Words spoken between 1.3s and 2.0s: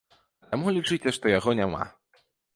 яго няма.